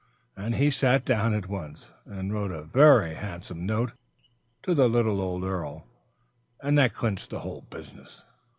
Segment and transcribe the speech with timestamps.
[0.35, 3.93] And he sat down at once and wrote a very handsome note
[4.63, 5.85] to the little old earl,
[6.59, 8.23] and that clinched the whole business.